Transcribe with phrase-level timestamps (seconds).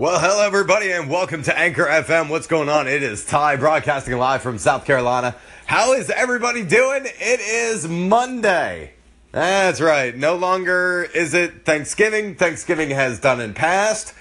[0.00, 2.30] Well, hello everybody and welcome to Anchor FM.
[2.30, 2.88] What's going on?
[2.88, 5.36] It is Ty broadcasting live from South Carolina.
[5.66, 7.02] How is everybody doing?
[7.04, 8.94] It is Monday.
[9.30, 10.16] That's right.
[10.16, 12.34] No longer is it Thanksgiving.
[12.34, 14.14] Thanksgiving has done and passed.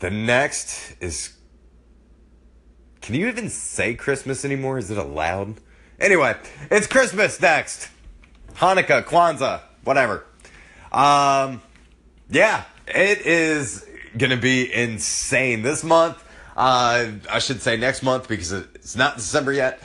[0.00, 1.32] The next is
[3.00, 4.78] Can you even say Christmas anymore?
[4.78, 5.60] Is it allowed?
[6.00, 6.36] Anyway,
[6.72, 7.88] it's Christmas next.
[8.54, 10.24] Hanukkah, Kwanzaa, whatever.
[10.90, 11.62] Um
[12.28, 13.84] yeah, it is
[14.18, 16.22] going to be insane this month.
[16.56, 19.80] Uh, I should say next month because it's not December yet,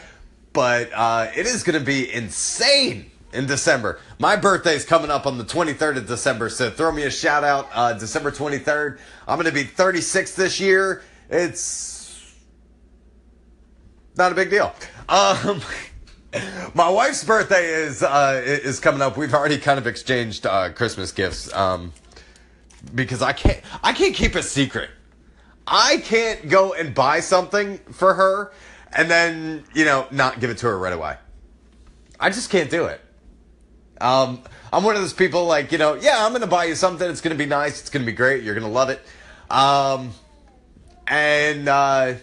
[0.54, 4.00] but uh, it is going to be insane in December.
[4.20, 7.44] My birthday is coming up on the 23rd of December, so throw me a shout
[7.44, 9.00] out uh, December 23rd.
[9.28, 11.04] I'm going to be 36 this year.
[11.30, 12.34] It's
[14.16, 14.74] not a big deal.
[15.10, 15.62] Um,
[16.74, 19.18] my wife's birthday is uh, is coming up.
[19.18, 21.54] We've already kind of exchanged uh, Christmas gifts.
[21.54, 21.94] Um,
[22.94, 24.90] because I can't I can't keep a secret.
[25.66, 28.52] I can't go and buy something for her
[28.92, 31.16] and then, you know, not give it to her right away.
[32.20, 33.02] I just can't do it.
[34.00, 36.76] Um, I'm one of those people like, you know, yeah, I'm going to buy you
[36.76, 37.10] something.
[37.10, 37.82] It's going to be nice.
[37.82, 38.44] It's going to be great.
[38.44, 39.02] You're going to love it.
[39.50, 40.12] Um,
[41.08, 42.14] and uh,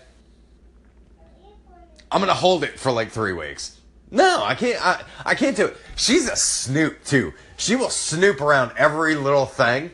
[2.11, 3.79] I'm going to hold it for like three weeks.
[4.11, 4.85] No, I can't.
[4.85, 5.77] I, I can't do it.
[5.97, 7.33] She's a snoop too.
[7.57, 9.93] She will snoop around every little thing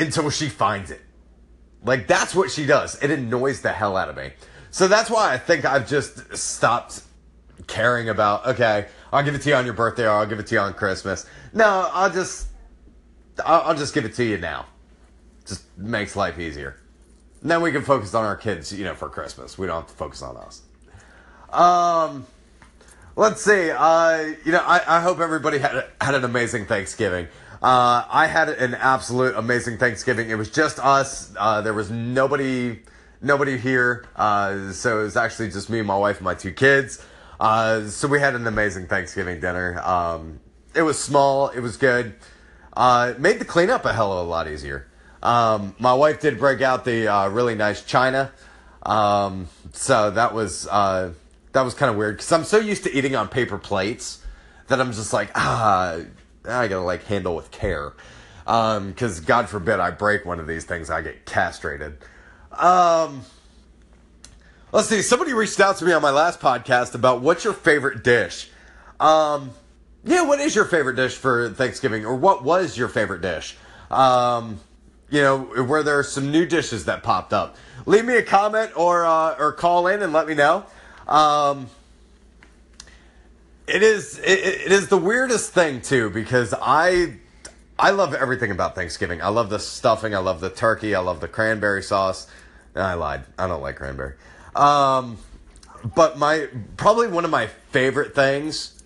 [0.00, 1.00] until she finds it.
[1.84, 3.00] Like that's what she does.
[3.02, 4.32] It annoys the hell out of me.
[4.70, 7.02] So that's why I think I've just stopped
[7.66, 10.46] caring about, okay, I'll give it to you on your birthday or I'll give it
[10.48, 11.26] to you on Christmas.
[11.52, 12.48] No, I'll just
[13.44, 14.66] I'll, I'll just give it to you now.
[15.46, 16.76] Just makes life easier.
[17.42, 19.56] Then we can focus on our kids, you know, for Christmas.
[19.58, 20.62] We don't have to focus on us.
[21.50, 22.26] Um
[23.16, 23.70] let's see.
[23.70, 27.28] Uh, you know, I, I hope everybody had had an amazing Thanksgiving.
[27.62, 30.30] Uh, I had an absolute amazing Thanksgiving.
[30.30, 31.32] It was just us.
[31.36, 32.80] Uh, there was nobody,
[33.20, 34.06] nobody here.
[34.16, 37.04] Uh, so it was actually just me, my wife, and my two kids.
[37.38, 39.78] Uh, so we had an amazing Thanksgiving dinner.
[39.82, 40.40] Um,
[40.74, 41.48] it was small.
[41.48, 42.14] It was good.
[42.74, 44.86] Uh, made the cleanup a hell of a lot easier.
[45.22, 48.32] Um, my wife did break out the uh, really nice china.
[48.84, 53.16] Um, so that was that was kind of weird because I'm so used to eating
[53.16, 54.24] on paper plates
[54.68, 55.98] that I'm just like ah
[56.44, 57.92] I gotta like handle with care.
[58.46, 61.98] Um, cause God forbid I break one of these things, I get castrated.
[62.52, 63.22] Um,
[64.72, 68.02] let's see, somebody reached out to me on my last podcast about what's your favorite
[68.02, 68.50] dish.
[68.98, 69.50] Um,
[70.04, 73.56] yeah, what is your favorite dish for Thanksgiving, or what was your favorite dish?
[73.90, 74.60] Um,
[75.10, 77.56] you know, were there some new dishes that popped up?
[77.86, 80.64] Leave me a comment or uh, or call in and let me know.
[81.08, 81.68] Um,
[83.70, 87.16] it is it, it is the weirdest thing too because I
[87.78, 89.22] I love everything about Thanksgiving.
[89.22, 90.14] I love the stuffing.
[90.14, 90.94] I love the turkey.
[90.94, 92.26] I love the cranberry sauce.
[92.74, 93.24] I lied.
[93.38, 94.14] I don't like cranberry.
[94.54, 95.18] Um,
[95.94, 98.82] but my probably one of my favorite things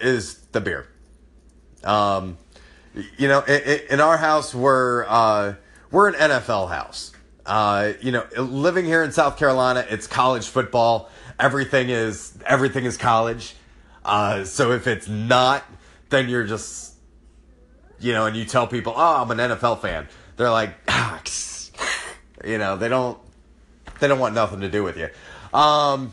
[0.00, 0.86] is the beer.
[1.84, 2.38] Um,
[3.16, 5.54] you know, in, in our house we're uh,
[5.90, 7.12] we're an NFL house.
[7.44, 11.10] Uh, you know, living here in South Carolina, it's college football.
[11.40, 13.56] Everything is everything is college.
[14.04, 15.64] Uh, so if it's not,
[16.10, 16.94] then you're just,
[18.00, 20.08] you know, and you tell people, oh, I'm an NFL fan.
[20.36, 21.20] They're like, ah,
[22.44, 23.18] you know, they don't,
[24.00, 25.08] they don't want nothing to do with you.
[25.56, 26.12] Um,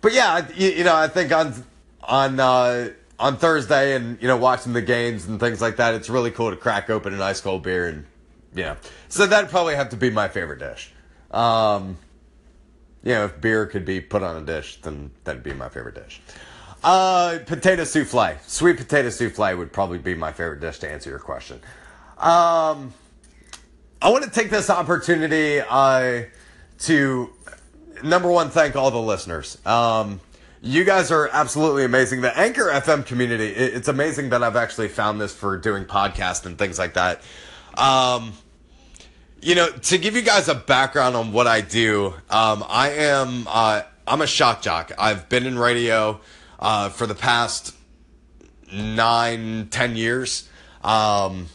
[0.00, 1.64] but yeah, you, you, know, I think on,
[2.02, 6.10] on, uh, on Thursday and, you know, watching the games and things like that, it's
[6.10, 8.04] really cool to crack open an ice cold beer and,
[8.54, 8.76] you know,
[9.08, 10.92] so that'd probably have to be my favorite dish.
[11.30, 11.96] Um,
[13.02, 15.94] you know, if beer could be put on a dish, then that'd be my favorite
[15.94, 16.20] dish.
[16.82, 18.38] Uh, potato souffle.
[18.46, 21.60] Sweet potato souffle would probably be my favorite dish to answer your question.
[22.18, 22.92] Um,
[24.00, 26.22] I want to take this opportunity uh,
[26.80, 27.30] to
[28.02, 29.64] number one thank all the listeners.
[29.64, 30.20] Um,
[30.60, 32.20] you guys are absolutely amazing.
[32.20, 36.56] The Anchor FM community, it's amazing that I've actually found this for doing podcasts and
[36.58, 37.22] things like that.
[37.76, 38.32] Um,
[39.40, 43.46] you know, to give you guys a background on what I do, um, I am
[43.48, 44.92] uh, I'm a shock jock.
[44.98, 46.20] I've been in radio
[46.62, 47.74] uh, for the past
[48.72, 50.48] nine, ten years.
[50.82, 51.48] Um,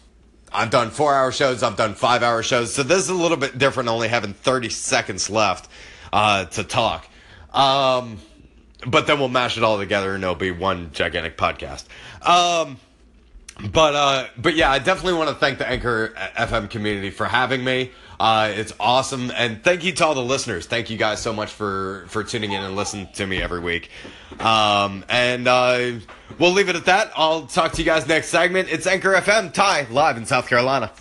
[0.54, 2.74] I've done four hour shows, I've done five hour shows.
[2.74, 5.70] So this is a little bit different, only having 30 seconds left
[6.14, 7.08] uh, to talk.
[7.54, 8.20] Um,
[8.86, 11.86] but then we'll mash it all together and it'll be one gigantic podcast.
[12.22, 12.78] Um,
[13.72, 17.64] but uh, but yeah, I definitely want to thank the Anchor FM community for having
[17.64, 17.92] me.
[18.20, 20.66] Uh, it's awesome, and thank you to all the listeners.
[20.66, 23.92] Thank you guys so much for for tuning in and listening to me every week.
[24.40, 25.92] Um, and uh,
[26.40, 27.12] we'll leave it at that.
[27.16, 28.70] I'll talk to you guys next segment.
[28.72, 30.92] It's Anchor FM, Ty, live in South Carolina.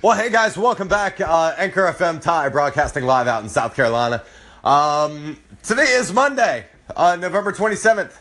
[0.00, 1.20] Well, hey guys, welcome back.
[1.20, 4.22] Uh, Anchor FM Ty broadcasting live out in South Carolina.
[4.62, 8.12] Um, today is Monday, uh, November 27th.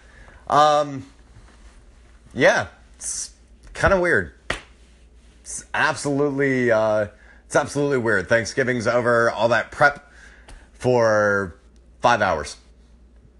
[0.48, 1.06] Um,
[2.34, 3.32] yeah, it's
[3.74, 4.32] kind of weird.
[5.54, 7.10] It's absolutely, uh,
[7.46, 8.28] it's absolutely weird.
[8.28, 10.12] Thanksgiving's over, all that prep
[10.72, 11.60] for
[12.02, 12.58] five hours.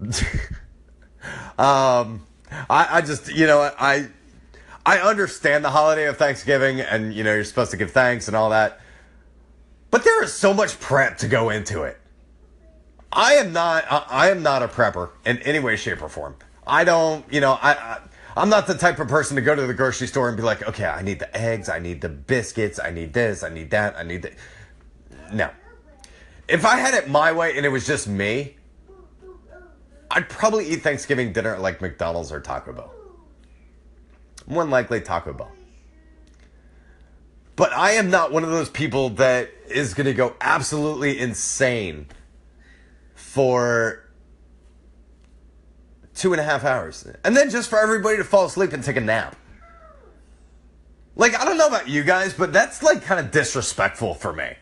[1.58, 2.24] um,
[2.70, 4.06] I, I just, you know, I,
[4.86, 8.36] I understand the holiday of Thanksgiving and, you know, you're supposed to give thanks and
[8.36, 8.78] all that.
[9.90, 12.00] But there is so much prep to go into it.
[13.10, 16.36] I am not, I, I am not a prepper in any way, shape, or form.
[16.64, 17.98] I don't, you know, I, I
[18.36, 20.66] I'm not the type of person to go to the grocery store and be like,
[20.68, 23.96] okay, I need the eggs, I need the biscuits, I need this, I need that,
[23.96, 24.32] I need that.
[25.32, 25.50] No.
[26.48, 28.56] If I had it my way and it was just me,
[30.10, 32.92] I'd probably eat Thanksgiving dinner at like McDonald's or Taco Bell.
[34.46, 35.50] More than likely Taco Bell.
[37.56, 42.06] But I am not one of those people that is going to go absolutely insane
[43.14, 44.03] for
[46.14, 47.06] two and a half hours.
[47.24, 49.36] And then just for everybody to fall asleep and take a nap.
[51.16, 54.54] Like, I don't know about you guys, but that's like kind of disrespectful for me.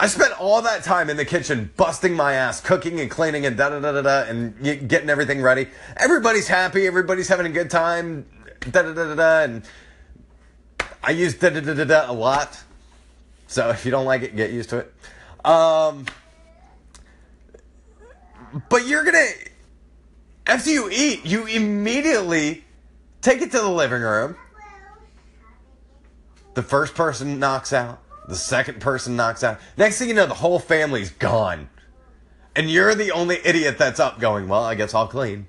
[0.00, 3.56] I spent all that time in the kitchen busting my ass, cooking and cleaning and
[3.56, 5.68] da da da da da, and getting everything ready.
[5.96, 8.26] Everybody's happy, everybody's having a good time,
[8.70, 9.62] da da da da da, and
[11.02, 12.62] I use da da da da da a lot.
[13.48, 14.94] So if you don't like it, get used to it.
[15.44, 16.06] Um,
[18.68, 19.30] but you're gonna
[20.48, 22.64] after you eat, you immediately
[23.20, 24.36] take it to the living room.
[26.54, 28.02] The first person knocks out.
[28.26, 29.60] The second person knocks out.
[29.76, 31.68] Next thing you know, the whole family's gone.
[32.56, 35.46] And you're the only idiot that's up going, well, I guess I'll clean.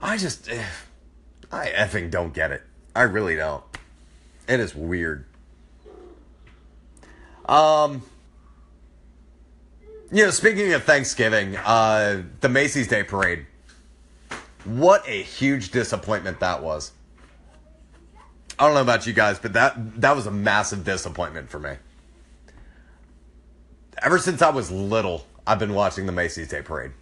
[0.00, 0.64] I just, eh,
[1.50, 2.62] I effing don't get it.
[2.94, 3.64] I really don't.
[4.48, 5.26] It is weird.
[7.46, 8.02] Um,
[10.12, 13.46] you know, speaking of Thanksgiving, uh, the Macy's Day Parade.
[14.64, 16.92] What a huge disappointment that was.
[18.58, 21.76] I don't know about you guys, but that that was a massive disappointment for me.
[24.02, 26.92] Ever since I was little, I've been watching the Macy's Day Parade.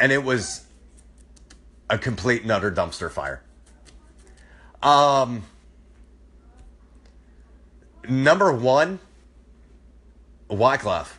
[0.00, 0.64] And it was
[1.90, 3.42] a complete and utter dumpster fire.
[4.82, 5.44] Um
[8.08, 8.98] number one,
[10.50, 11.17] Wyclef.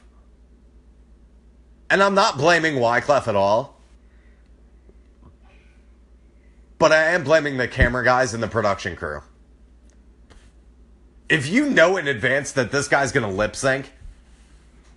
[1.90, 3.80] And I'm not blaming Wyclef at all.
[6.78, 9.22] But I am blaming the camera guys and the production crew.
[11.28, 13.92] If you know in advance that this guy's going to lip sync,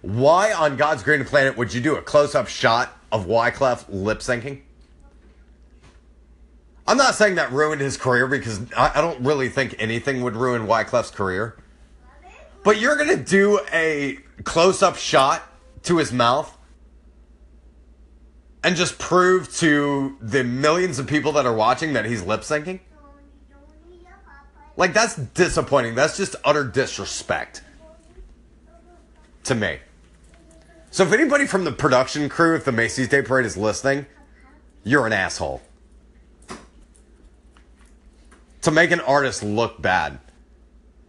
[0.01, 4.21] why on God's green planet would you do a close up shot of Wyclef lip
[4.21, 4.61] syncing?
[6.87, 10.37] I'm not saying that ruined his career because I, I don't really think anything would
[10.37, 11.57] ruin Wyclef's career.
[12.65, 15.43] But you're going to do a close up shot
[15.85, 16.57] to his mouth
[18.65, 22.81] and just prove to the millions of people that are watching that he's lip syncing?
[24.77, 25.95] Like, that's disappointing.
[25.95, 27.63] That's just utter disrespect
[29.45, 29.79] to me.
[30.91, 34.07] So, if anybody from the production crew, if the Macy's Day Parade is listening,
[34.85, 35.63] you're an asshole.
[38.63, 40.21] To make an artist look bad.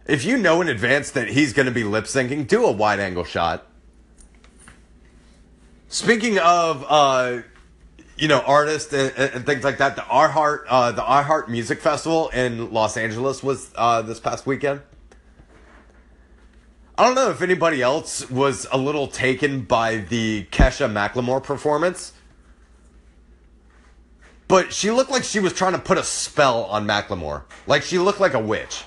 [0.06, 3.00] If you know in advance that he's going to be lip syncing, do a wide
[3.00, 3.66] angle shot.
[5.94, 7.42] Speaking of, uh,
[8.16, 12.30] you know, artists and, and, things like that, the iHeart, uh, the iHeart Music Festival
[12.30, 14.80] in Los Angeles was uh, this past weekend.
[16.98, 22.12] I don't know if anybody else was a little taken by the Kesha Macklemore performance,
[24.48, 27.44] but she looked like she was trying to put a spell on Macklemore.
[27.68, 28.82] Like she looked like a witch.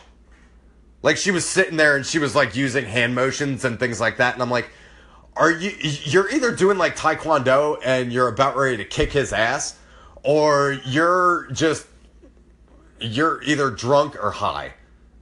[1.04, 4.18] Like she was sitting there and she was like using hand motions and things like
[4.18, 4.70] that, and I'm like
[5.38, 9.78] are you you're either doing like taekwondo and you're about ready to kick his ass
[10.24, 11.88] or you're just
[13.00, 14.74] you're either drunk or high.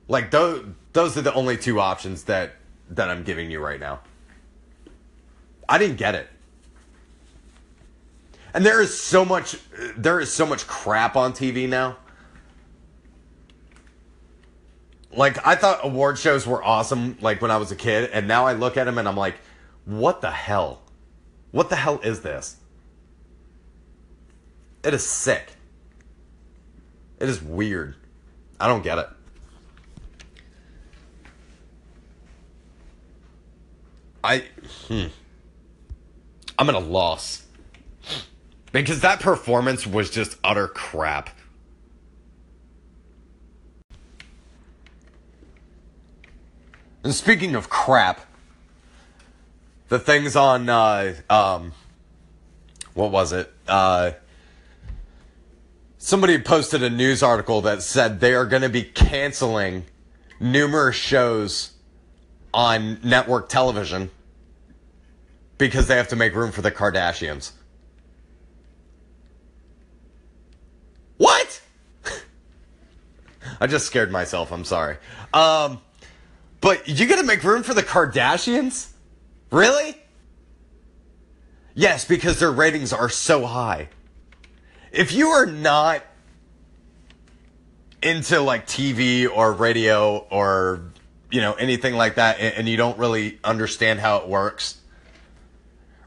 [0.08, 2.54] Like those those are the only two options that
[2.90, 4.00] that i'm giving you right now.
[5.68, 6.28] I didn't get it.
[8.54, 9.58] And there is so much
[9.98, 11.98] there is so much crap on tv now.
[15.12, 18.46] Like i thought award shows were awesome like when i was a kid and now
[18.46, 19.36] i look at them and i'm like
[19.86, 20.82] what the hell?
[21.52, 22.58] What the hell is this?
[24.84, 25.54] It is sick.
[27.20, 27.96] It is weird.
[28.60, 29.08] I don't get it.
[34.24, 34.44] I
[34.88, 35.06] hmm.
[36.58, 37.44] I'm at a loss.
[38.72, 41.30] Because that performance was just utter crap.
[47.04, 48.20] And speaking of crap,
[49.90, 51.74] the things on uh, um,
[52.94, 53.52] what was it?
[53.68, 54.12] Uh,
[55.98, 59.86] somebody posted a news article that said they are going to be canceling
[60.40, 61.72] numerous shows
[62.54, 64.10] on network television
[65.58, 67.52] because they have to make room for the Kardashians.
[71.18, 71.62] What?
[73.62, 74.52] I just scared myself.
[74.52, 74.98] I'm sorry.
[75.34, 75.80] Um,
[76.62, 78.92] but you got to make room for the Kardashians?
[79.56, 79.96] Really?
[81.76, 83.88] Yes, because their ratings are so high.
[84.92, 86.04] If you are not
[88.04, 90.92] into like TV or radio or
[91.32, 94.82] you know anything like that and you don't really understand how it works,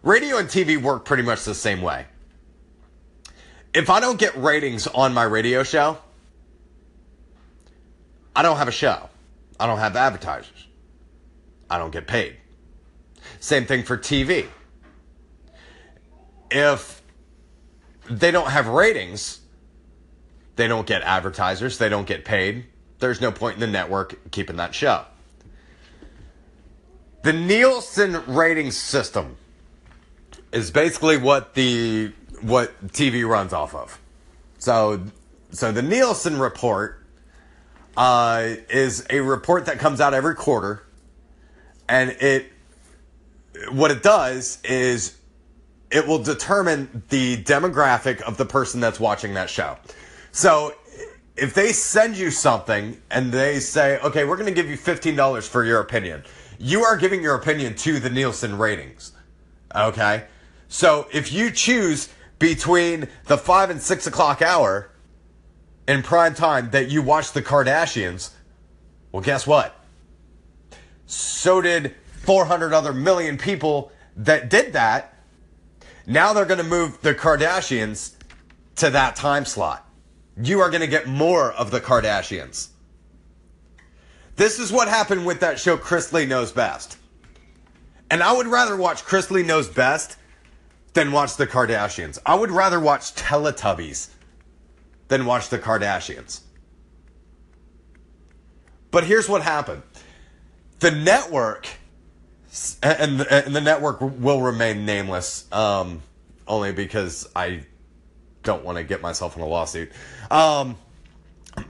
[0.02, 2.05] radio and TV work pretty much the same way.
[3.73, 5.97] If I don't get ratings on my radio show,
[8.37, 9.09] I don't have a show.
[9.59, 10.67] I don't have advertisers.
[11.71, 12.38] I don't get paid.
[13.40, 14.47] Same thing for TV.
[16.50, 17.02] If
[18.11, 19.40] they don't have ratings,
[20.57, 22.66] they don't get advertisers, they don't get paid.
[22.99, 25.04] There's no point in the network keeping that show.
[27.23, 29.37] The Nielsen rating system
[30.52, 34.00] is basically what the what TV runs off of.
[34.59, 35.02] So
[35.50, 37.04] so the Nielsen report
[37.97, 40.85] uh, is a report that comes out every quarter,
[41.88, 42.47] and it
[43.71, 45.19] what it does is
[45.91, 49.77] it will determine the demographic of the person that's watching that show.
[50.33, 50.75] So
[51.37, 55.49] if they send you something and they say, okay, we're going to give you $15
[55.49, 56.25] for your opinion,
[56.59, 59.12] you are giving your opinion to the Nielsen ratings.
[59.75, 60.25] Okay?
[60.69, 64.91] So if you choose between the 5 and 6 o'clock hour
[65.87, 68.31] in prime time that you watch the Kardashians,
[69.12, 69.75] well, guess what?
[71.07, 71.95] So did
[72.28, 75.14] 400 other million people that did that.
[76.06, 78.16] Now they're going to move the Kardashians
[78.76, 79.88] to that time slot.
[80.37, 82.68] You are going to get more of the Kardashians.
[84.37, 86.99] This is what happened with that show Chrisley Knows Best.
[88.11, 90.18] And I would rather watch Chrisley Knows Best
[90.92, 92.18] than watch the Kardashians.
[92.26, 94.11] I would rather watch Teletubbies
[95.08, 96.42] than watch the Kardashians.
[98.90, 99.82] But here's what happened
[100.80, 101.66] the network
[102.83, 106.02] and the, and the network will remain nameless, um,
[106.47, 107.62] only because I
[108.43, 109.93] don't want to get myself in a lawsuit.
[110.31, 110.76] Um,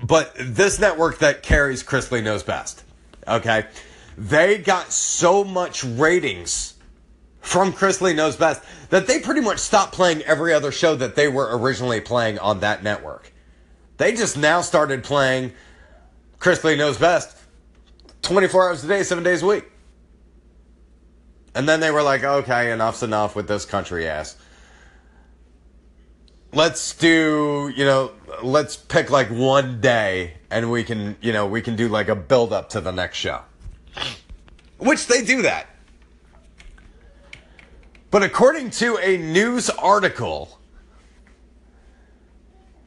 [0.02, 2.85] but this network that carries Chrisley knows best.
[3.26, 3.66] Okay,
[4.16, 6.75] they got so much ratings
[7.40, 11.28] from Chrisley knows best that they pretty much stopped playing every other show that they
[11.28, 13.32] were originally playing on that network.
[13.97, 15.52] They just now started playing
[16.38, 17.37] Chrisley knows best
[18.23, 19.64] 24 hours a day, seven days a week.
[21.55, 24.37] And then they were like, okay, enough's enough with this country ass.
[26.52, 28.12] Let's do, you know,
[28.43, 32.14] let's pick like one day and we can, you know, we can do like a
[32.14, 33.43] build up to the next show.
[34.78, 35.67] Which they do that.
[38.11, 40.59] But according to a news article,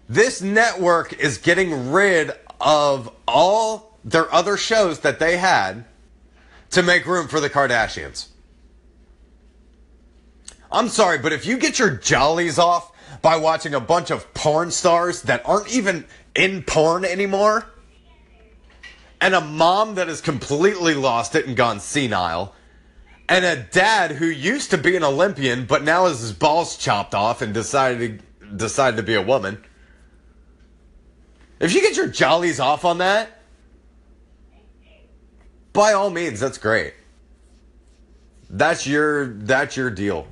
[0.10, 5.86] this network is getting rid of all their other shows that they had
[6.72, 8.27] to make room for the Kardashians.
[10.71, 14.71] I'm sorry, but if you get your jollies off by watching a bunch of porn
[14.71, 17.65] stars that aren't even in porn anymore,
[19.19, 22.55] and a mom that has completely lost it and gone senile,
[23.27, 27.13] and a dad who used to be an Olympian but now has his balls chopped
[27.13, 29.63] off and decided to, decided to be a woman.
[31.59, 33.41] If you get your jollies off on that,
[35.73, 36.93] by all means, that's great.
[38.49, 40.27] That's your that's your deal.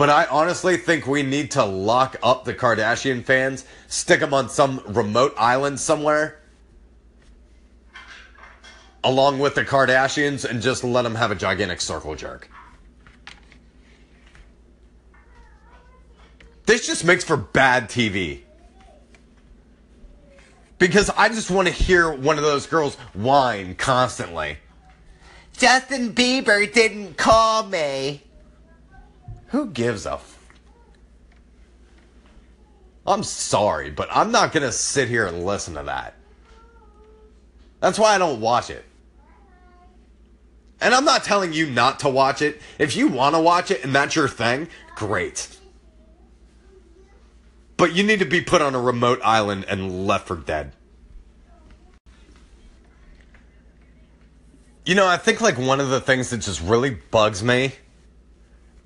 [0.00, 4.48] But I honestly think we need to lock up the Kardashian fans, stick them on
[4.48, 6.40] some remote island somewhere,
[9.04, 12.48] along with the Kardashians, and just let them have a gigantic circle jerk.
[16.64, 18.40] This just makes for bad TV.
[20.78, 24.56] Because I just want to hear one of those girls whine constantly.
[25.58, 28.22] Justin Bieber didn't call me.
[29.50, 30.38] Who gives a f-
[33.06, 36.14] I'm sorry, but I'm not going to sit here and listen to that.
[37.80, 38.84] That's why I don't watch it.
[40.80, 42.60] And I'm not telling you not to watch it.
[42.78, 45.58] If you want to watch it and that's your thing, great.
[47.76, 50.72] But you need to be put on a remote island and left for dead.
[54.86, 57.72] You know, I think like one of the things that just really bugs me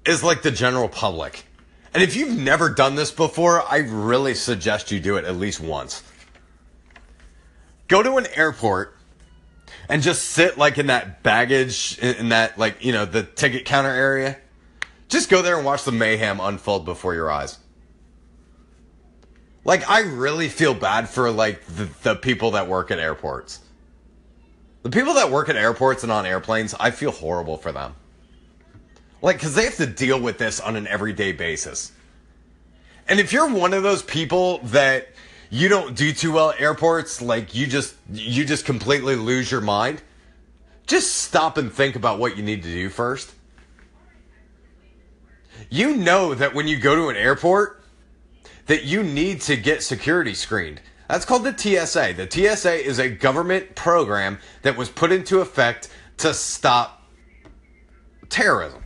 [0.06, 1.44] is like the general public.
[1.92, 5.60] And if you've never done this before, I really suggest you do it at least
[5.60, 6.02] once.
[7.88, 8.96] Go to an airport
[9.88, 13.90] and just sit like in that baggage, in that like, you know, the ticket counter
[13.90, 14.38] area.
[15.08, 17.58] Just go there and watch the mayhem unfold before your eyes.
[19.64, 23.60] Like, I really feel bad for like the, the people that work at airports.
[24.82, 27.94] The people that work at airports and on airplanes, I feel horrible for them.
[29.24, 31.92] Like, because they have to deal with this on an everyday basis.
[33.08, 35.08] And if you're one of those people that
[35.48, 39.62] you don't do too well at airports, like you just you just completely lose your
[39.62, 40.02] mind,
[40.86, 43.32] just stop and think about what you need to do first.
[45.70, 47.82] You know that when you go to an airport,
[48.66, 50.82] that you need to get security screened.
[51.08, 52.12] That's called the TSA.
[52.14, 55.88] The TSA is a government program that was put into effect
[56.18, 57.08] to stop
[58.28, 58.83] terrorism.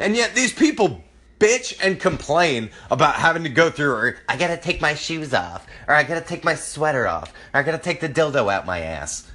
[0.00, 1.04] And yet these people
[1.38, 5.66] bitch and complain about having to go through or I gotta take my shoes off,
[5.86, 8.80] or I gotta take my sweater off, or I gotta take the dildo out my
[8.80, 9.30] ass.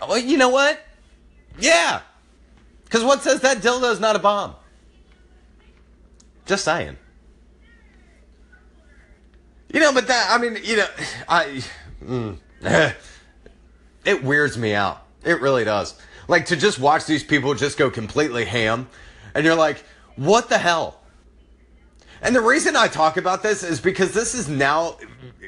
[0.00, 0.80] Well, you know what?
[1.58, 2.00] Yeah.
[2.84, 4.54] Because what says that dildo's not a bomb?
[6.46, 6.96] Just saying.
[9.72, 10.86] You know, but that, I mean, you know,
[11.28, 11.62] I,
[12.04, 12.38] mm,
[14.04, 15.04] it weirds me out.
[15.24, 15.94] It really does.
[16.28, 18.88] Like to just watch these people just go completely ham,
[19.34, 19.82] and you're like,
[20.16, 21.00] what the hell?
[22.22, 24.96] And the reason I talk about this is because this is now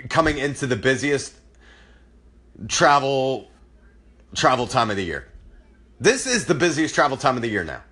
[0.08, 1.34] coming into the busiest
[2.68, 3.48] travel
[4.34, 5.28] travel time of the year.
[5.98, 7.82] This is the busiest travel time of the year now.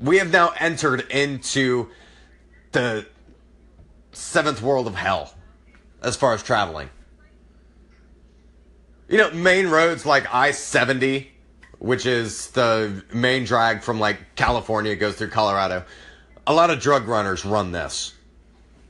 [0.00, 1.88] We have now entered into
[2.72, 3.06] the
[4.12, 5.34] seventh world of hell
[6.02, 6.90] as far as traveling.
[9.08, 11.30] You know, main roads like I 70,
[11.82, 15.84] which is the main drag from like California, goes through Colorado.
[16.46, 18.14] A lot of drug runners run this.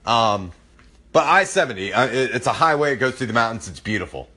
[0.04, 0.52] Um,
[1.10, 4.28] but I 70, uh, it's a highway, it goes through the mountains, it's beautiful.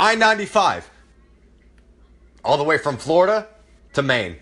[0.00, 0.90] I 95,
[2.42, 3.46] all the way from Florida
[3.92, 4.36] to Maine.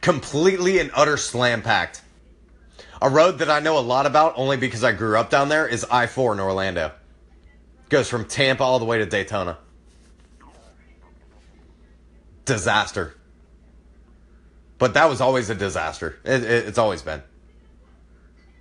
[0.00, 2.00] Completely and utter slam packed.
[3.02, 5.68] A road that I know a lot about only because I grew up down there
[5.68, 6.92] is I 4 in Orlando.
[7.90, 9.58] Goes from Tampa all the way to Daytona.
[12.50, 13.14] Disaster.
[14.78, 16.18] But that was always a disaster.
[16.24, 17.22] It, it, it's always been.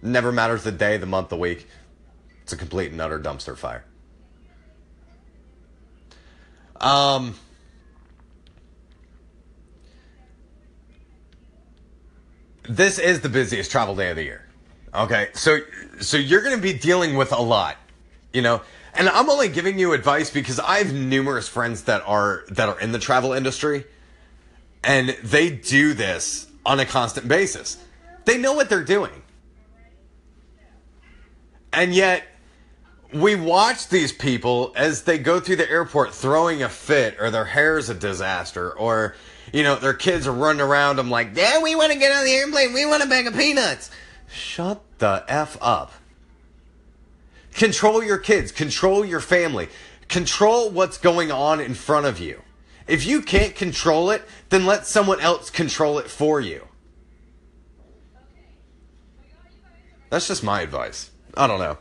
[0.04, 1.65] Never matters the day, the month, the week.
[2.43, 3.84] It's a complete and utter dumpster fire.
[6.80, 7.34] Um,
[12.69, 14.45] this is the busiest travel day of the year.
[14.93, 15.62] Okay, so
[15.99, 17.78] so you're going to be dealing with a lot,
[18.34, 18.62] you know.
[18.93, 22.80] And I'm only giving you advice because I have numerous friends that are that are
[22.80, 23.86] in the travel industry,
[24.84, 27.78] and they do this on a constant basis.
[28.25, 29.21] They know what they're doing,
[31.71, 32.23] and yet
[33.13, 37.45] we watch these people as they go through the airport throwing a fit, or their
[37.45, 39.15] hair is a disaster, or
[39.54, 42.23] you know, their kids are running around them like, Dad, we want to get on
[42.23, 42.73] the airplane.
[42.73, 43.89] We want a bag of peanuts.
[44.32, 45.93] Shut the F up.
[47.60, 48.54] Control your kids.
[48.54, 49.67] Control your family.
[50.08, 52.41] Control what's going on in front of you.
[52.88, 56.65] If you can't control it, then let someone else control it for you.
[60.10, 61.12] That's just my advice.
[61.36, 61.78] I don't know.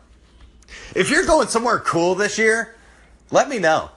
[0.97, 2.75] If you're going somewhere cool this year,
[3.31, 3.91] let me know.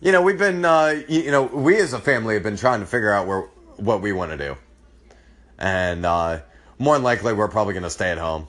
[0.00, 2.86] You know, we've been, uh, you know, we as a family have been trying to
[2.86, 3.42] figure out where
[3.76, 4.56] what we want to do,
[5.56, 6.40] and uh,
[6.78, 8.48] more than likely, we're probably going to stay at home,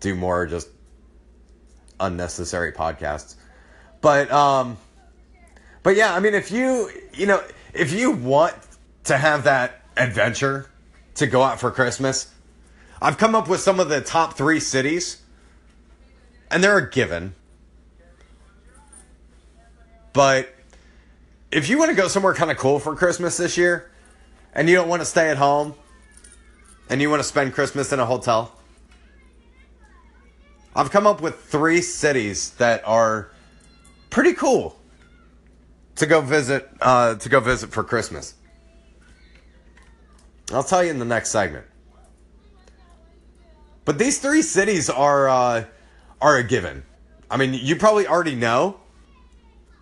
[0.00, 0.68] do more just
[1.98, 3.36] unnecessary podcasts.
[4.00, 4.76] But, um,
[5.82, 7.42] but yeah, I mean, if you, you know,
[7.74, 8.54] if you want
[9.04, 10.70] to have that adventure
[11.14, 12.32] to go out for Christmas,
[13.00, 15.22] I've come up with some of the top three cities,
[16.50, 17.34] and they're a given.
[20.12, 20.54] But
[21.50, 23.90] if you want to go somewhere kind of cool for Christmas this year,
[24.54, 25.74] and you don't want to stay at home,
[26.88, 28.55] and you want to spend Christmas in a hotel,
[30.76, 33.30] I've come up with three cities that are
[34.10, 34.78] pretty cool
[35.94, 38.34] to go visit uh, to go visit for Christmas.
[40.52, 41.64] I'll tell you in the next segment.
[43.86, 45.64] But these three cities are uh,
[46.20, 46.84] are a given.
[47.30, 48.78] I mean, you probably already know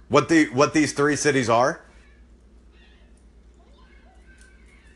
[0.09, 1.85] what the what these three cities are.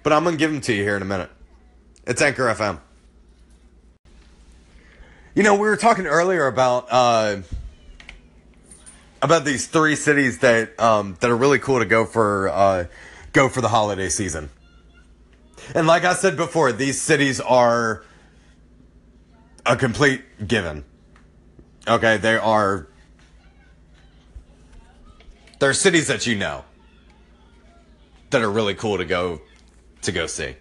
[0.04, 1.30] But I'm gonna give them to you here in a minute.
[2.06, 2.82] It's Anchor FM.
[5.38, 7.42] You know, we were talking earlier about uh,
[9.22, 12.86] about these three cities that um, that are really cool to go for uh,
[13.32, 14.50] go for the holiday season.
[15.76, 18.04] And like I said before, these cities are
[19.64, 20.84] a complete given.
[21.86, 22.88] Okay, they are
[25.60, 26.64] they're cities that you know
[28.30, 29.40] that are really cool to go
[30.02, 30.56] to go see.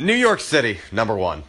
[0.00, 1.42] New York City, number one.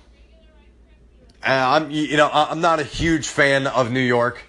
[1.41, 4.41] Uh, I'm you know I'm not a huge fan of New York.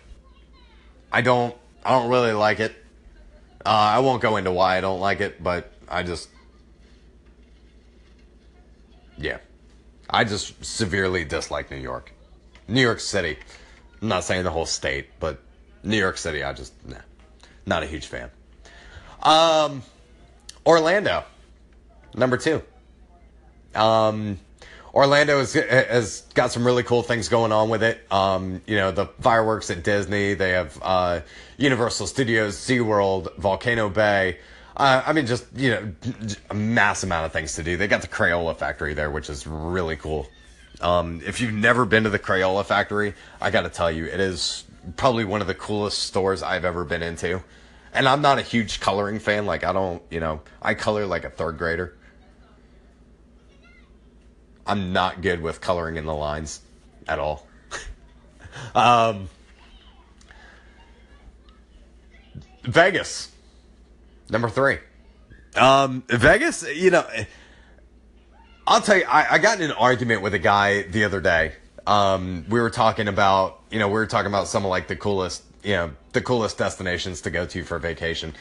[1.13, 2.73] I don't I don't really like it.
[3.65, 6.29] Uh, I won't go into why I don't like it, but I just
[9.19, 9.39] yeah,
[10.09, 12.13] I just severely dislike New York.
[12.67, 13.39] New York City.
[14.01, 15.41] I'm not saying the whole state, but
[15.85, 16.97] New York City, I just nah,
[17.67, 18.31] not a huge fan.
[19.23, 19.83] Um,
[20.67, 21.25] Orlando,
[22.15, 22.63] number two.
[23.75, 24.39] Um,
[24.93, 28.01] Orlando has, has got some really cool things going on with it.
[28.11, 30.35] Um, you know, the fireworks at Disney.
[30.35, 31.21] They have uh,
[31.59, 34.39] Universal Studios, SeaWorld, Volcano Bay.
[34.77, 35.93] Uh, I mean, just, you know,
[36.49, 37.77] a mass amount of things to do.
[37.77, 40.27] They got the Crayola factory there, which is really cool.
[40.81, 44.19] Um, if you've never been to the Crayola factory, I got to tell you, it
[44.19, 44.65] is
[44.97, 47.43] probably one of the coolest stores I've ever been into.
[47.93, 49.47] And I'm not a huge coloring fan.
[49.47, 51.97] Like, I don't, you know, I color like a third grader.
[54.71, 56.61] I'm not good with coloring in the lines
[57.09, 57.45] at all.
[58.77, 59.29] um,
[62.63, 63.33] Vegas,
[64.31, 64.79] number three.
[65.57, 67.05] Um, Vegas, you know,
[68.65, 71.55] I'll tell you, I, I got in an argument with a guy the other day.
[71.85, 74.95] Um, we were talking about, you know, we were talking about some of like the
[74.95, 78.35] coolest, you know, the coolest destinations to go to for vacation.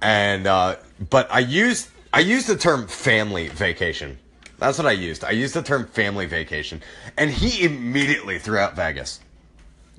[0.00, 0.76] And, uh,
[1.10, 4.18] but I used, I used the term family vacation
[4.58, 5.24] that's what I used.
[5.24, 6.82] I used the term family vacation.
[7.16, 9.20] And he immediately threw out Vegas.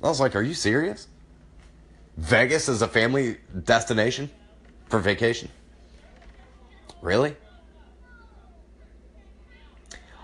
[0.04, 1.08] I was like, are you serious?
[2.18, 4.30] Vegas is a family destination
[4.88, 5.50] for vacation?
[7.02, 7.36] Really?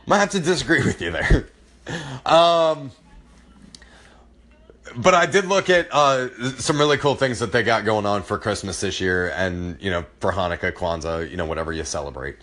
[0.05, 1.47] Might have to disagree with you there.
[2.25, 2.91] um,
[4.97, 8.23] but I did look at uh, some really cool things that they got going on
[8.23, 12.37] for Christmas this year, and you know, for Hanukkah, Kwanzaa, you know, whatever you celebrate.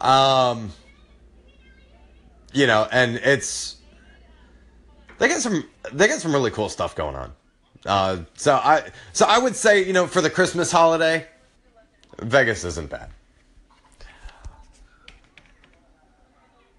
[0.00, 0.72] Um,
[2.52, 3.76] you know, and it's
[5.18, 7.32] they got some they got some really cool stuff going on.
[7.86, 11.26] Uh, so I so I would say you know for the Christmas holiday,
[12.20, 13.10] Vegas isn't bad,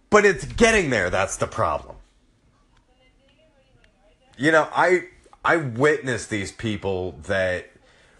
[0.09, 1.09] but it's getting there.
[1.09, 1.95] That's the problem.
[4.37, 5.05] You know, I
[5.43, 7.69] I witness these people that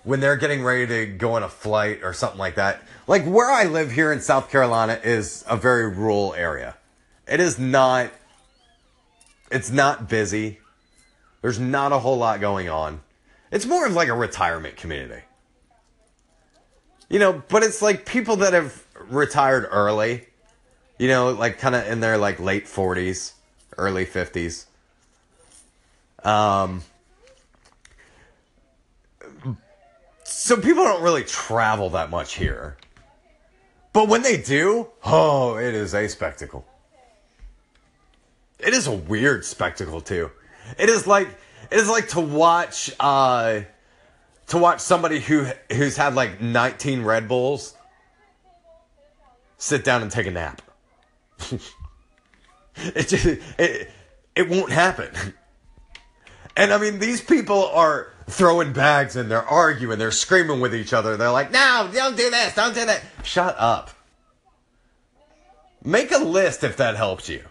[0.04, 2.82] when they're getting ready to go on a flight or something like that.
[3.08, 6.76] Like where I live here in South Carolina is a very rural area.
[7.30, 8.12] It is not.
[9.52, 10.60] It's not busy.
[11.42, 13.02] There's not a whole lot going on.
[13.52, 15.24] It's more of like a retirement community.
[17.10, 20.28] You know, but it's like people that have retired early.
[20.98, 23.34] You know, like kind of in their like late 40s,
[23.78, 24.66] early 50s.
[26.24, 26.84] Um
[30.24, 32.78] so people don't really travel that much here.
[33.94, 36.66] But when they do, oh, it is a spectacle.
[38.60, 40.32] It is a weird spectacle too.
[40.78, 41.28] It is like
[41.72, 43.62] it is like to watch uh
[44.48, 47.76] to watch somebody who who's had like 19 Red Bulls
[49.58, 50.62] sit down and take a nap.
[52.76, 53.92] it just it,
[54.36, 55.12] it won't happen.
[56.58, 60.92] And I mean these people are throwing bags and they're arguing, they're screaming with each
[60.92, 61.16] other.
[61.16, 63.92] They're like, "No, don't do this, don't do that." Shut up.
[65.84, 67.44] Make a list if that helps you.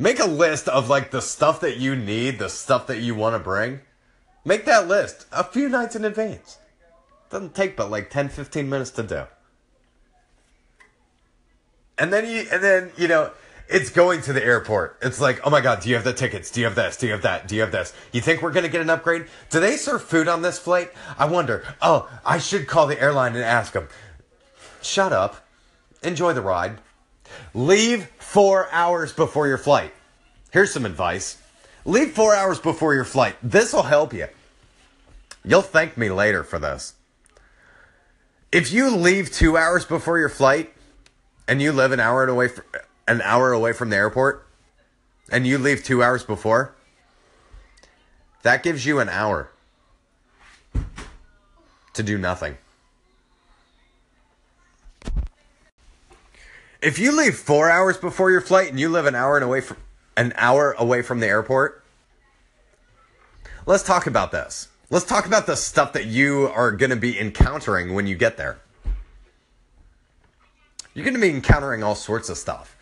[0.00, 3.34] Make a list of like the stuff that you need, the stuff that you want
[3.34, 3.80] to bring.
[4.46, 6.56] Make that list a few nights in advance.
[7.28, 9.24] Doesn't take but like 10, 15 minutes to do.
[11.98, 13.30] And then you, and then, you know,
[13.68, 14.96] it's going to the airport.
[15.02, 16.50] It's like, oh my God, do you have the tickets?
[16.50, 16.96] Do you have this?
[16.96, 17.46] Do you have that?
[17.46, 17.92] Do you have this?
[18.10, 19.26] You think we're going to get an upgrade?
[19.50, 20.90] Do they serve food on this flight?
[21.18, 21.62] I wonder.
[21.82, 23.88] Oh, I should call the airline and ask them.
[24.80, 25.46] Shut up.
[26.02, 26.78] Enjoy the ride.
[27.54, 29.92] Leave four hours before your flight.
[30.50, 31.38] Here's some advice
[31.84, 33.36] leave four hours before your flight.
[33.42, 34.28] This will help you.
[35.44, 36.94] You'll thank me later for this.
[38.52, 40.72] If you leave two hours before your flight
[41.48, 42.64] and you live an hour away from,
[43.08, 44.46] an hour away from the airport
[45.30, 46.74] and you leave two hours before,
[48.42, 49.50] that gives you an hour
[51.94, 52.56] to do nothing.
[56.82, 59.60] If you leave four hours before your flight and you live an hour and away
[59.60, 59.76] from
[60.16, 61.84] an hour away from the airport,
[63.66, 64.68] let's talk about this.
[64.88, 68.36] Let's talk about the stuff that you are going to be encountering when you get
[68.36, 68.58] there.
[70.94, 72.76] You're going to be encountering all sorts of stuff.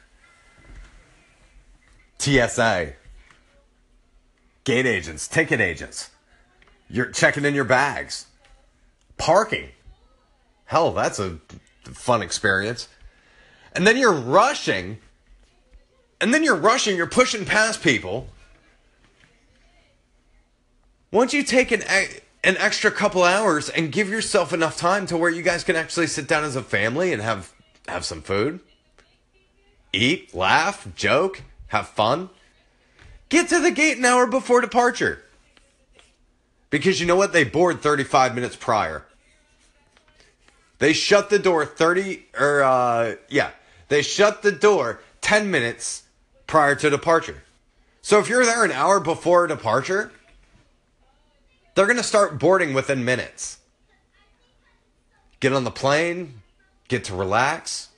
[2.18, 2.94] TSA,
[4.64, 6.10] gate agents, ticket agents.
[6.88, 8.26] You're checking in your bags.
[9.18, 9.68] Parking.
[10.64, 11.38] Hell, that's a
[11.84, 12.88] fun experience.
[13.72, 14.98] And then you're rushing.
[16.20, 18.28] And then you're rushing, you're pushing past people.
[21.10, 21.82] Once you take an
[22.44, 26.06] an extra couple hours and give yourself enough time to where you guys can actually
[26.06, 27.52] sit down as a family and have
[27.88, 28.60] have some food,
[29.92, 32.30] eat, laugh, joke, have fun.
[33.28, 35.22] Get to the gate an hour before departure.
[36.70, 37.32] Because you know what?
[37.32, 39.04] They board 35 minutes prior.
[40.78, 43.50] They shut the door 30 or uh yeah,
[43.88, 46.04] they shut the door 10 minutes
[46.46, 47.42] prior to departure.
[48.02, 50.12] So if you're there an hour before departure,
[51.74, 53.58] they're going to start boarding within minutes.
[55.40, 56.42] Get on the plane,
[56.88, 57.88] get to relax.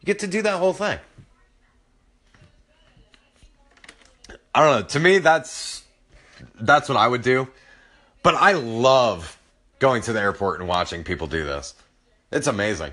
[0.00, 0.98] You get to do that whole thing.
[4.54, 4.86] I don't know.
[4.86, 5.84] To me, that's
[6.58, 7.48] that's what I would do.
[8.22, 9.38] But I love
[9.78, 11.74] going to the airport and watching people do this.
[12.32, 12.92] It's amazing.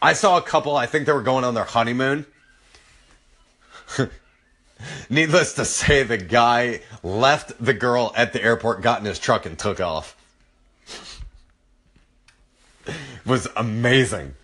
[0.00, 2.26] I saw a couple, I think they were going on their honeymoon.
[5.08, 9.46] Needless to say, the guy left the girl at the airport, got in his truck,
[9.46, 10.16] and took off.
[12.86, 14.34] it was amazing.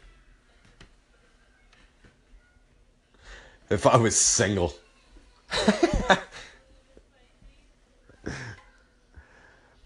[3.68, 4.74] If I was single.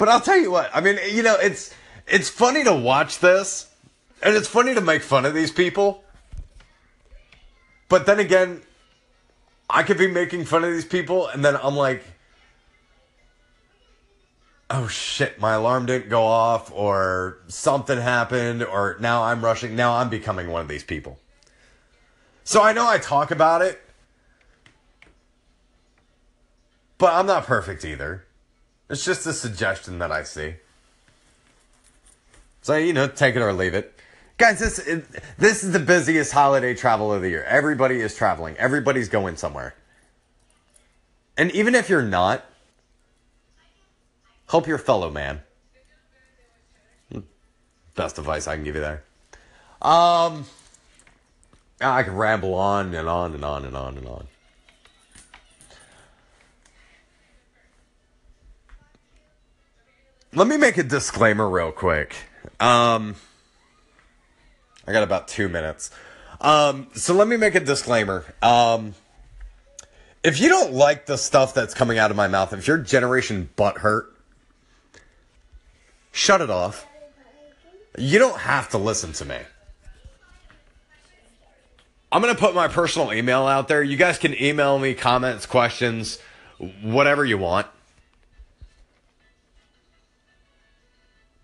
[0.03, 1.73] but I'll tell you what, I mean, you know, it's
[2.09, 3.73] it's funny to watch this
[4.21, 6.03] and it's funny to make fun of these people.
[7.89, 8.63] But then again,
[9.71, 12.03] I could be making fun of these people and then I'm like
[14.71, 19.95] oh shit, my alarm didn't go off or something happened or now I'm rushing, now
[19.95, 21.21] I'm becoming one of these people.
[22.43, 23.81] So I know I talk about it,
[26.99, 28.25] but I'm not perfect either.
[28.93, 30.57] It's just a suggestion that I see.
[32.61, 33.99] So, you know, take it or leave it.
[34.37, 34.77] Guys, this
[35.39, 37.43] this is the busiest holiday travel of the year.
[37.45, 38.55] Everybody is traveling.
[38.59, 39.75] Everybody's going somewhere.
[41.39, 42.45] And even if you're not,
[44.51, 45.41] help your fellow man.
[47.95, 49.05] Best advice I can give you there.
[49.81, 50.45] Um
[51.81, 54.27] I can ramble on and on and on and on and on.
[60.35, 62.17] Let me make a disclaimer real quick.
[62.59, 63.17] Um,
[64.87, 65.91] I got about two minutes.
[66.41, 68.25] Um, so let me make a disclaimer.
[68.41, 68.95] Um,
[70.25, 73.51] if you don't like the stuff that's coming out of my mouth, if your generation
[73.57, 74.11] butt hurt,
[76.13, 76.87] shut it off.
[77.99, 79.37] You don't have to listen to me.
[82.11, 83.83] I'm going to put my personal email out there.
[83.83, 86.19] You guys can email me comments, questions,
[86.81, 87.67] whatever you want.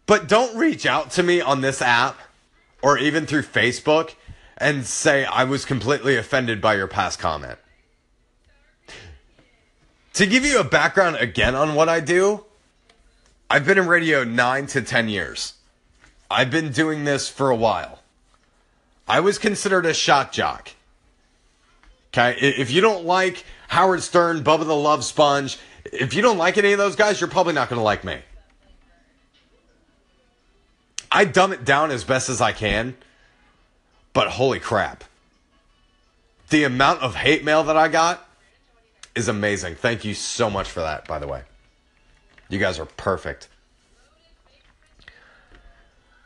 [0.09, 2.19] But don't reach out to me on this app
[2.81, 4.15] or even through Facebook
[4.57, 7.59] and say I was completely offended by your past comment.
[10.15, 12.47] To give you a background again on what I do,
[13.51, 15.53] I've been in radio 9 to 10 years.
[16.31, 18.01] I've been doing this for a while.
[19.07, 20.71] I was considered a shock jock.
[22.15, 26.57] Okay, if you don't like Howard Stern, Bubba the Love Sponge, if you don't like
[26.57, 28.21] any of those guys, you're probably not going to like me.
[31.11, 32.97] I dumb it down as best as I can,
[34.13, 35.05] but holy crap.
[36.51, 38.27] The amount of hate mail that I got
[39.15, 39.75] is amazing.
[39.75, 41.43] Thank you so much for that, by the way.
[42.49, 43.49] You guys are perfect.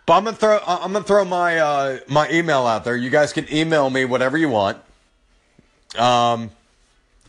[0.06, 2.96] But I'm gonna throw I'm gonna throw my uh, my email out there.
[2.96, 4.78] You guys can email me whatever you want.
[5.96, 6.50] Um,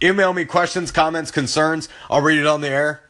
[0.01, 1.89] email me questions, comments, concerns.
[2.09, 3.01] I'll read it on the air.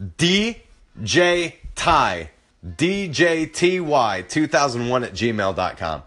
[0.00, 2.30] DJ Ty
[2.76, 6.02] DJTY2001 at gmail.com.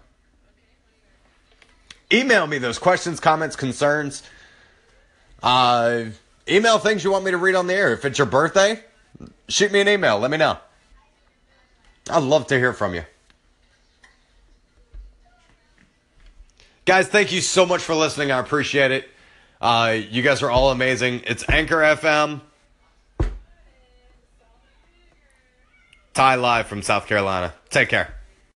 [2.14, 4.22] Email me those questions, comments, concerns.
[5.42, 6.06] Uh,
[6.48, 7.94] email things you want me to read on the air.
[7.94, 8.84] If it's your birthday,
[9.48, 10.20] shoot me an email.
[10.20, 10.58] Let me know.
[12.10, 13.04] I'd love to hear from you.
[16.84, 18.32] Guys, thank you so much for listening.
[18.32, 19.08] I appreciate it.
[19.62, 21.22] Uh, you guys are all amazing.
[21.26, 22.42] It's Anchor FM.
[26.14, 27.54] Ty live from South Carolina.
[27.70, 28.21] Take care.